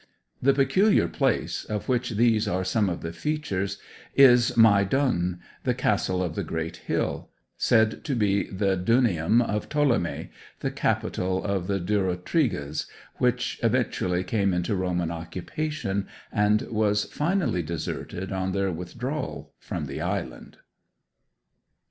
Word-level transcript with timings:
The 0.41 0.55
peculiar 0.55 1.07
place 1.07 1.63
of 1.63 1.87
which 1.87 2.09
these 2.17 2.47
are 2.47 2.63
some 2.63 2.89
of 2.89 3.01
the 3.03 3.13
features 3.13 3.77
is 4.15 4.57
'Mai 4.57 4.83
Dun,' 4.83 5.39
'The 5.63 5.75
Castle 5.75 6.23
of 6.23 6.33
the 6.33 6.43
Great 6.43 6.77
Hill,' 6.77 7.29
said 7.55 8.03
to 8.05 8.15
be 8.15 8.49
the 8.49 8.75
Dunium 8.75 9.43
of 9.47 9.69
Ptolemy, 9.69 10.31
the 10.61 10.71
capital 10.71 11.43
of 11.45 11.67
the 11.67 11.79
Durotriges, 11.79 12.87
which 13.17 13.59
eventually 13.61 14.23
came 14.23 14.55
into 14.55 14.75
Roman 14.75 15.11
occupation, 15.11 16.07
and 16.31 16.63
was 16.71 17.03
finally 17.05 17.61
deserted 17.61 18.31
on 18.31 18.53
their 18.53 18.71
withdrawal 18.71 19.53
from 19.59 19.85
the 19.85 20.01
island. 20.01 20.57